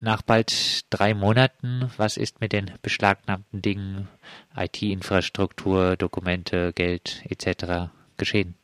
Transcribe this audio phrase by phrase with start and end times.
[0.00, 4.08] Nach bald drei Monaten, was ist mit den beschlagnahmten Dingen,
[4.56, 7.90] IT-Infrastruktur, Dokumente, Geld etc.
[8.16, 8.57] geschehen?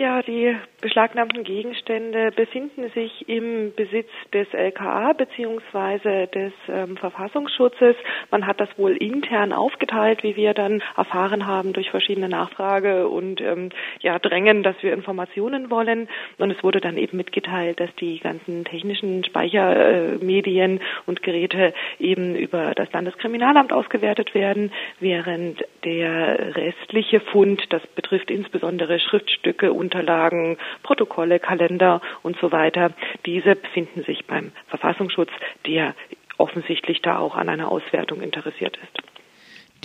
[0.00, 7.96] Ja, die beschlagnahmten Gegenstände befinden sich im Besitz des LKA beziehungsweise des ähm, Verfassungsschutzes.
[8.30, 13.40] Man hat das wohl intern aufgeteilt, wie wir dann erfahren haben durch verschiedene Nachfrage und
[13.40, 16.08] ähm, ja Drängen, dass wir Informationen wollen.
[16.38, 22.72] Und es wurde dann eben mitgeteilt, dass die ganzen technischen Speichermedien und Geräte eben über
[22.76, 24.70] das Landeskriminalamt ausgewertet werden,
[25.00, 32.92] während der restliche Fund, das betrifft insbesondere Schriftstücke und Unterlagen, Protokolle, Kalender und so weiter.
[33.24, 35.30] Diese befinden sich beim Verfassungsschutz,
[35.66, 35.94] der
[36.36, 39.02] offensichtlich da auch an einer Auswertung interessiert ist.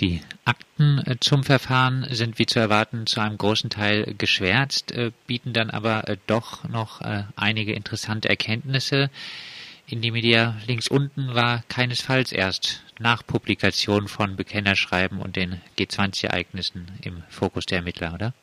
[0.00, 5.12] Die Akten äh, zum Verfahren sind wie zu erwarten zu einem großen Teil geschwärzt, äh,
[5.26, 7.00] bieten dann aber äh, doch noch
[7.36, 9.08] einige interessante Erkenntnisse.
[9.86, 16.86] In die Media links unten war keinesfalls erst nach Publikation von Bekennerschreiben und den G20-Ereignissen
[17.02, 18.34] im Fokus der Ermittler, oder?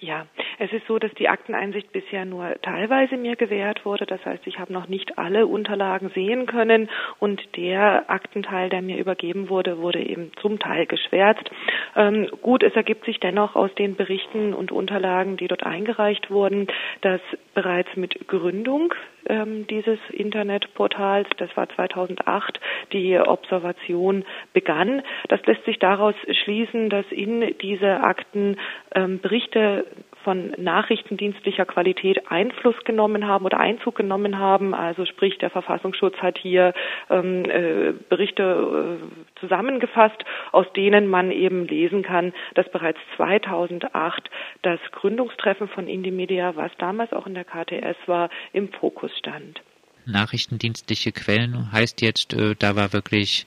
[0.00, 0.26] Ja,
[0.58, 4.06] es ist so, dass die Akteneinsicht bisher nur teilweise mir gewährt wurde.
[4.06, 8.98] Das heißt, ich habe noch nicht alle Unterlagen sehen können und der Aktenteil, der mir
[8.98, 11.48] übergeben wurde, wurde eben zum Teil geschwärzt.
[11.96, 16.66] Ähm, gut, es ergibt sich dennoch aus den Berichten und Unterlagen, die dort eingereicht wurden,
[17.02, 17.20] dass
[17.54, 18.94] bereits mit Gründung
[19.26, 22.60] ähm, dieses Internetportals, das war 2008,
[22.92, 25.02] die Observation begann.
[25.28, 26.14] Das lässt sich daraus
[26.44, 28.56] schließen, dass in diese Akten
[28.94, 29.86] ähm, Berichte
[30.24, 34.74] von nachrichtendienstlicher Qualität Einfluss genommen haben oder Einzug genommen haben.
[34.74, 36.72] Also sprich, der Verfassungsschutz hat hier
[37.10, 44.30] ähm, äh, Berichte äh, zusammengefasst, aus denen man eben lesen kann, dass bereits 2008
[44.62, 49.60] das Gründungstreffen von Indie Media, was damals auch in der KTS war, im Fokus stand
[50.08, 53.46] nachrichtendienstliche Quellen heißt jetzt, äh, da war wirklich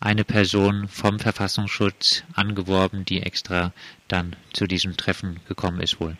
[0.00, 3.72] eine Person vom Verfassungsschutz angeworben, die extra
[4.08, 6.16] dann zu diesem Treffen gekommen ist wohl.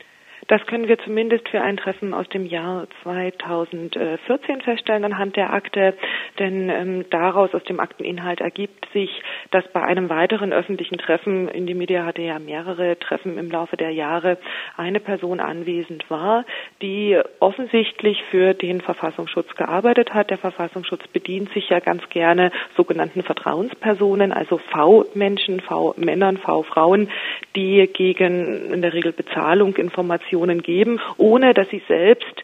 [0.49, 5.95] Das können wir zumindest für ein Treffen aus dem Jahr 2014 feststellen anhand der Akte,
[6.39, 11.67] denn ähm, daraus aus dem Akteninhalt ergibt sich, dass bei einem weiteren öffentlichen Treffen, in
[11.67, 14.39] die Media hatte ja mehrere Treffen im Laufe der Jahre,
[14.77, 16.45] eine Person anwesend war,
[16.81, 20.31] die offensichtlich für den Verfassungsschutz gearbeitet hat.
[20.31, 27.09] Der Verfassungsschutz bedient sich ja ganz gerne sogenannten Vertrauenspersonen, also V-Menschen, V-Männern, V-Frauen,
[27.55, 32.43] die gegen in der Regel Bezahlung Informationen Informationen geben, ohne dass sie selbst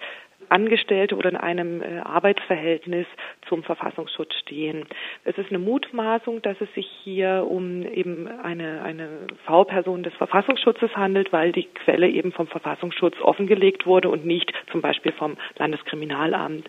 [0.51, 3.07] Angestellte oder in einem äh, Arbeitsverhältnis
[3.49, 4.87] zum Verfassungsschutz stehen.
[5.25, 9.09] Es ist eine Mutmaßung, dass es sich hier um eben eine, eine
[9.45, 14.81] V-Person des Verfassungsschutzes handelt, weil die Quelle eben vom Verfassungsschutz offengelegt wurde und nicht zum
[14.81, 16.69] Beispiel vom Landeskriminalamt.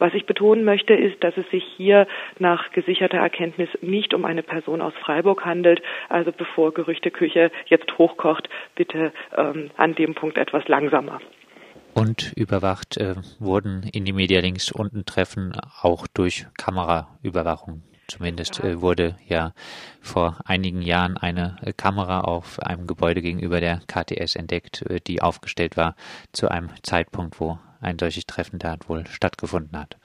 [0.00, 2.06] Was ich betonen möchte, ist, dass es sich hier
[2.38, 5.82] nach gesicherter Erkenntnis nicht um eine Person aus Freiburg handelt.
[6.08, 11.20] Also bevor Gerüchteküche jetzt hochkocht, bitte ähm, an dem Punkt etwas langsamer.
[11.92, 15.52] Und überwacht äh, wurden in die Media Links unten Treffen
[15.82, 17.82] auch durch Kameraüberwachung.
[18.08, 19.52] Zumindest äh, wurde ja
[20.00, 25.20] vor einigen Jahren eine äh, Kamera auf einem Gebäude gegenüber der KTS entdeckt, äh, die
[25.20, 25.94] aufgestellt war
[26.32, 29.96] zu einem Zeitpunkt, wo ein solches Treffen da wohl stattgefunden hat.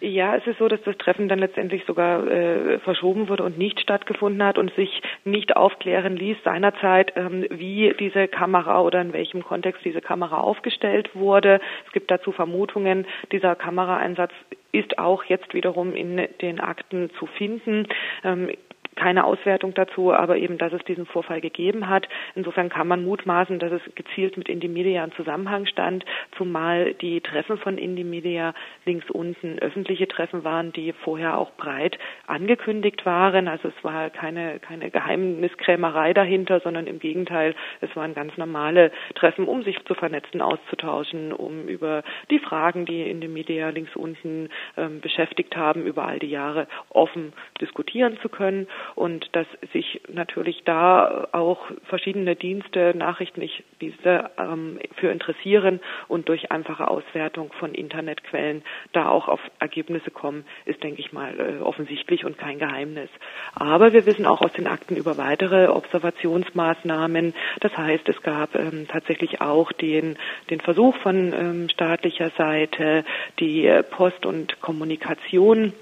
[0.00, 3.80] Ja, es ist so, dass das Treffen dann letztendlich sogar äh, verschoben wurde und nicht
[3.80, 9.42] stattgefunden hat und sich nicht aufklären ließ seinerzeit, ähm, wie diese Kamera oder in welchem
[9.42, 11.60] Kontext diese Kamera aufgestellt wurde.
[11.86, 14.30] Es gibt dazu Vermutungen, dieser Kameraeinsatz
[14.70, 17.88] ist auch jetzt wiederum in den Akten zu finden.
[18.22, 18.50] Ähm,
[18.98, 22.08] keine Auswertung dazu, aber eben, dass es diesen Vorfall gegeben hat.
[22.34, 26.04] Insofern kann man mutmaßen, dass es gezielt mit Indie Media in Zusammenhang stand,
[26.36, 28.54] zumal die Treffen von Indie Media
[28.84, 33.46] links unten öffentliche Treffen waren, die vorher auch breit angekündigt waren.
[33.46, 39.46] Also es war keine, keine Geheimniskrämerei dahinter, sondern im Gegenteil, es waren ganz normale Treffen,
[39.46, 45.00] um sich zu vernetzen, auszutauschen, um über die Fragen, die Indie Media links unten ähm,
[45.00, 51.28] beschäftigt haben, über all die Jahre offen diskutieren zu können und dass sich natürlich da
[51.32, 58.62] auch verschiedene Dienste, Nachrichtendienste ähm, für interessieren und durch einfache Auswertung von Internetquellen
[58.92, 63.10] da auch auf Ergebnisse kommen, ist, denke ich mal, äh, offensichtlich und kein Geheimnis.
[63.54, 67.34] Aber wir wissen auch aus den Akten über weitere Observationsmaßnahmen.
[67.60, 70.16] Das heißt, es gab ähm, tatsächlich auch den,
[70.50, 73.04] den Versuch von ähm, staatlicher Seite,
[73.38, 75.72] die Post- und Kommunikation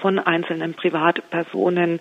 [0.00, 2.00] von einzelnen Privatpersonen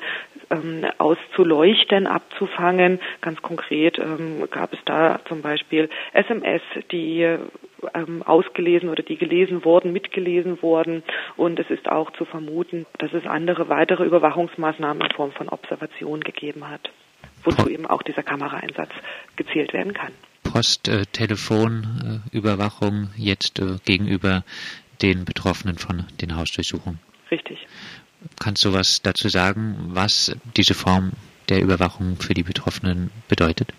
[0.50, 3.00] ähm, auszuleuchten, abzufangen.
[3.22, 6.62] Ganz konkret ähm, gab es da zum Beispiel SMS,
[6.92, 7.38] die
[7.94, 11.04] ähm, ausgelesen oder die gelesen wurden, mitgelesen wurden.
[11.38, 16.22] Und es ist auch zu vermuten, dass es andere weitere Überwachungsmaßnahmen in Form von Observation
[16.22, 16.90] gegeben hat,
[17.44, 18.92] wozu eben auch dieser Kameraeinsatz
[19.36, 20.12] gezählt werden kann.
[20.44, 24.44] Post, äh, Telefon, äh, Überwachung jetzt äh, gegenüber
[25.02, 27.00] den Betroffenen von den Hausdurchsuchungen.
[28.40, 31.12] Kannst du was dazu sagen, was diese Form
[31.48, 33.74] der Überwachung für die Betroffenen bedeutet?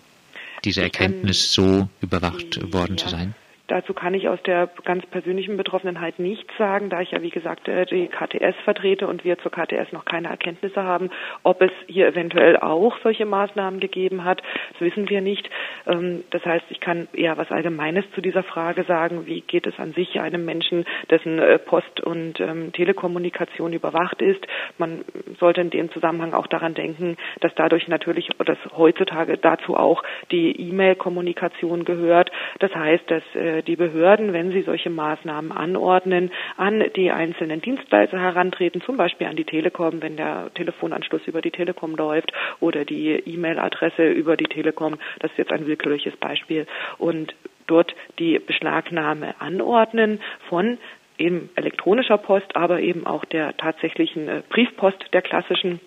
[0.63, 3.03] Diese Erkenntnis, so überwacht worden ja.
[3.03, 3.35] zu sein?
[3.71, 7.69] Dazu kann ich aus der ganz persönlichen Betroffenheit nichts sagen, da ich ja wie gesagt
[7.69, 11.09] äh, die KTS vertrete und wir zur KTS noch keine Erkenntnisse haben.
[11.43, 14.41] Ob es hier eventuell auch solche Maßnahmen gegeben hat,
[14.73, 15.49] das wissen wir nicht.
[15.87, 19.25] Ähm, das heißt, ich kann eher was Allgemeines zu dieser Frage sagen.
[19.25, 24.45] Wie geht es an sich einem Menschen, dessen äh, Post- und ähm, Telekommunikation überwacht ist?
[24.79, 25.05] Man
[25.39, 30.59] sollte in dem Zusammenhang auch daran denken, dass dadurch natürlich, dass heutzutage dazu auch die
[30.59, 32.33] E-Mail-Kommunikation gehört.
[32.59, 38.19] Das heißt, dass äh, die Behörden, wenn sie solche Maßnahmen anordnen, an die einzelnen Dienstleister
[38.19, 43.11] herantreten, zum Beispiel an die Telekom, wenn der Telefonanschluss über die Telekom läuft oder die
[43.11, 44.97] E-Mail-Adresse über die Telekom.
[45.19, 46.65] Das ist jetzt ein willkürliches Beispiel.
[46.97, 47.35] Und
[47.67, 50.19] dort die Beschlagnahme anordnen
[50.49, 50.77] von
[51.17, 55.79] eben elektronischer Post, aber eben auch der tatsächlichen äh, Briefpost der klassischen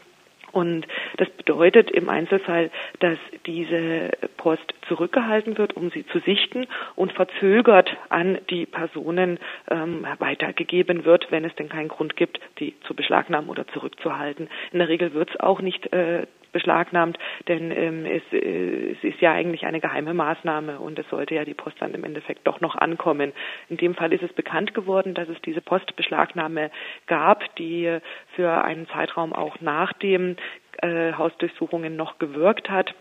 [0.55, 0.87] und
[1.17, 2.71] das bedeutet im Einzelfall,
[3.01, 10.07] dass diese Post zurückgehalten wird, um sie zu sichten und verzögert an die Personen ähm,
[10.19, 14.49] weitergegeben wird, wenn es denn keinen Grund gibt, die zu beschlagnahmen oder zurückzuhalten.
[14.71, 17.19] In der Regel wird es auch nicht äh, beschlagnahmt,
[17.49, 21.45] denn ähm, es, äh, es ist ja eigentlich eine geheime Maßnahme und es sollte ja
[21.45, 23.35] die Post dann im Endeffekt doch noch ankommen.
[23.69, 26.71] In dem Fall ist es bekannt geworden, dass es diese Postbeschlagnahme
[27.07, 27.99] gab, die
[28.35, 30.37] für einen Zeitraum auch nach dem
[30.79, 32.95] äh, Hausdurchsuchungen noch gewirkt hat.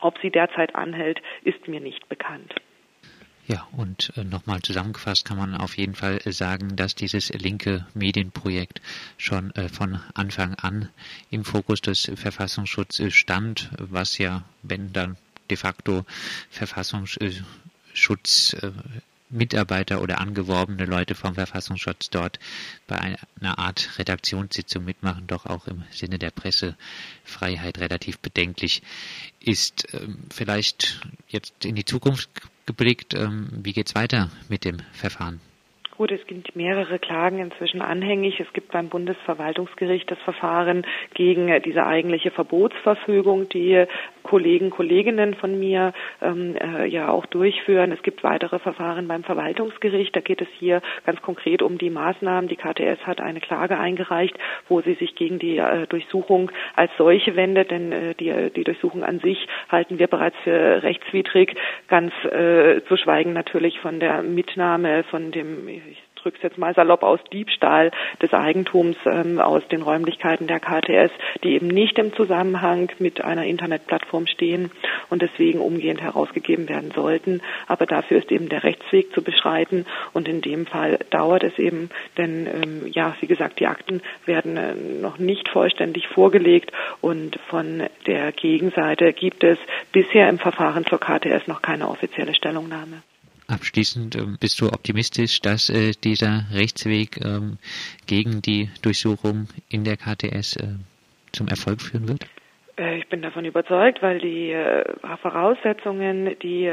[0.00, 2.54] Ob sie derzeit anhält, ist mir nicht bekannt.
[3.50, 7.84] Ja, und äh, nochmal zusammengefasst kann man auf jeden Fall äh, sagen, dass dieses linke
[7.94, 8.80] Medienprojekt
[9.18, 10.88] schon äh, von Anfang an
[11.30, 15.16] im Fokus des Verfassungsschutzes stand, was ja, wenn dann
[15.50, 16.06] de facto
[16.48, 18.54] Verfassungsschutz
[19.30, 22.38] Mitarbeiter oder angeworbene Leute vom Verfassungsschutz dort
[22.86, 28.82] bei einer Art Redaktionssitzung mitmachen, doch auch im Sinne der Pressefreiheit relativ bedenklich
[29.40, 29.92] ist.
[29.94, 32.30] Ähm, vielleicht jetzt in die Zukunft
[32.70, 35.40] geblickt, ähm, wie geht's weiter mit dem Verfahren?
[35.96, 38.40] Gut, es gibt mehrere Klagen inzwischen anhängig.
[38.40, 43.84] Es gibt beim Bundesverwaltungsgericht das Verfahren gegen diese eigentliche Verbotsverfügung, die
[44.30, 45.92] Kollegen, Kolleginnen von mir
[46.22, 47.90] ähm, äh, ja auch durchführen.
[47.90, 50.14] Es gibt weitere Verfahren beim Verwaltungsgericht.
[50.14, 52.48] Da geht es hier ganz konkret um die Maßnahmen.
[52.48, 54.38] Die KTS hat eine Klage eingereicht,
[54.68, 59.02] wo sie sich gegen die äh, Durchsuchung als solche wendet, denn äh, die, die Durchsuchung
[59.02, 61.56] an sich halten wir bereits für rechtswidrig,
[61.88, 67.02] ganz äh, zu schweigen natürlich von der Mitnahme von dem ich drücke jetzt mal salopp
[67.02, 67.90] aus, Diebstahl
[68.20, 71.12] des Eigentums ähm, aus den Räumlichkeiten der KTS,
[71.42, 74.70] die eben nicht im Zusammenhang mit einer Internetplattform stehen
[75.08, 77.42] und deswegen umgehend herausgegeben werden sollten.
[77.66, 81.90] Aber dafür ist eben der Rechtsweg zu beschreiten und in dem Fall dauert es eben,
[82.16, 87.84] denn ähm, ja, wie gesagt, die Akten werden äh, noch nicht vollständig vorgelegt und von
[88.06, 89.58] der Gegenseite gibt es
[89.92, 93.02] bisher im Verfahren zur KTS noch keine offizielle Stellungnahme.
[93.50, 97.58] Abschließend ähm, bist du optimistisch, dass äh, dieser Rechtsweg ähm,
[98.06, 100.76] gegen die Durchsuchung in der KTS äh,
[101.32, 102.26] zum Erfolg führen wird?
[102.78, 104.54] Äh, ich bin davon überzeugt, weil die
[105.20, 106.70] Voraussetzungen, die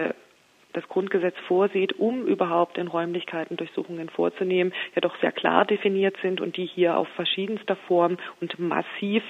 [0.73, 6.41] das Grundgesetz vorsieht, um überhaupt in Räumlichkeiten Durchsuchungen vorzunehmen, ja doch sehr klar definiert sind
[6.41, 9.23] und die hier auf verschiedenster Form und massiv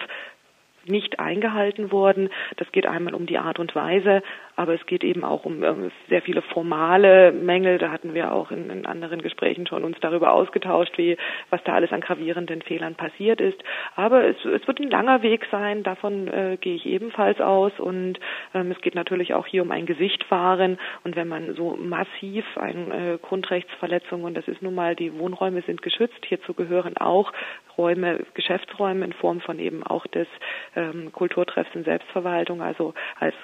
[0.85, 2.29] nicht eingehalten wurden.
[2.57, 4.23] Das geht einmal um die Art und Weise,
[4.57, 7.77] aber es geht eben auch um ähm, sehr viele formale Mängel.
[7.77, 11.15] Da hatten wir auch in, in, anderen Gesprächen schon uns darüber ausgetauscht, wie
[11.51, 13.63] was da alles an gravierenden Fehlern passiert ist.
[13.95, 15.83] Aber es, es wird ein langer Weg sein.
[15.83, 17.71] Davon äh, gehe ich ebenfalls aus.
[17.79, 18.19] Und
[18.55, 20.79] ähm, es geht natürlich auch hier um ein Gesicht wahren.
[21.03, 25.61] Und wenn man so massiv eine äh, Grundrechtsverletzung und das ist nun mal die Wohnräume
[25.61, 26.25] sind geschützt.
[26.25, 27.31] Hierzu gehören auch
[27.77, 30.27] Räume, Geschäftsräume in Form von eben auch des
[30.75, 33.35] ähm, Kulturtreffs in Selbstverwaltung, also als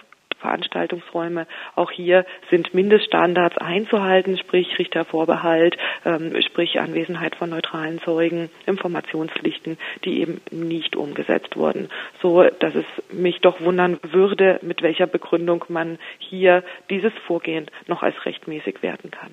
[0.43, 1.47] Veranstaltungsräume.
[1.75, 10.19] Auch hier sind Mindeststandards einzuhalten, sprich Richtervorbehalt, ähm, sprich Anwesenheit von neutralen Zeugen, Informationspflichten, die
[10.21, 11.89] eben nicht umgesetzt wurden.
[12.21, 18.03] So, dass es mich doch wundern würde, mit welcher Begründung man hier dieses Vorgehen noch
[18.03, 19.31] als rechtmäßig werten kann.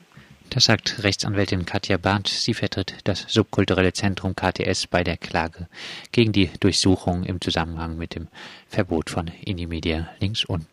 [0.50, 2.26] Das sagt Rechtsanwältin Katja Barth.
[2.26, 5.68] Sie vertritt das subkulturelle Zentrum KTS bei der Klage
[6.10, 8.26] gegen die Durchsuchung im Zusammenhang mit dem
[8.66, 10.66] Verbot von Inimedia links unten.